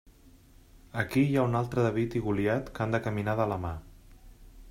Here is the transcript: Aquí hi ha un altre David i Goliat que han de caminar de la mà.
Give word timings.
Aquí 1.01 1.23
hi 1.27 1.37
ha 1.37 1.43
un 1.49 1.59
altre 1.59 1.85
David 1.89 2.17
i 2.21 2.25
Goliat 2.29 2.73
que 2.79 2.87
han 2.87 2.97
de 2.97 3.05
caminar 3.09 3.37
de 3.43 3.51
la 3.53 3.63
mà. 3.69 3.77